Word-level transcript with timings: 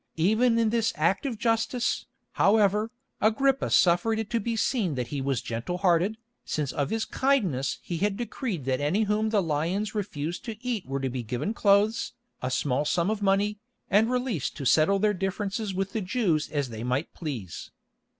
Even 0.17 0.57
in 0.57 0.71
this 0.71 0.93
act 0.95 1.27
of 1.27 1.37
justice, 1.37 2.07
however, 2.31 2.89
Agrippa 3.21 3.69
suffered 3.69 4.17
it 4.17 4.31
to 4.31 4.39
be 4.39 4.55
seen 4.55 4.95
that 4.95 5.09
he 5.09 5.21
was 5.21 5.43
gentle 5.43 5.77
hearted, 5.77 6.17
since 6.43 6.71
of 6.71 6.89
his 6.89 7.05
kindness 7.05 7.77
he 7.83 7.97
had 7.97 8.17
decreed 8.17 8.65
that 8.65 8.81
any 8.81 9.03
whom 9.03 9.29
the 9.29 9.43
lions 9.43 9.93
refused 9.93 10.43
to 10.45 10.57
eat 10.65 10.87
were 10.87 10.99
to 10.99 11.09
be 11.11 11.21
given 11.21 11.53
clothes, 11.53 12.13
a 12.41 12.49
small 12.49 12.83
sum 12.83 13.11
of 13.11 13.21
money, 13.21 13.59
and 13.91 14.09
released 14.09 14.57
to 14.57 14.65
settle 14.65 14.97
their 14.97 15.13
differences 15.13 15.71
with 15.71 15.93
the 15.93 16.01
Jews 16.01 16.49
as 16.49 16.69
they 16.69 16.83
might 16.83 17.13
please. 17.13 17.69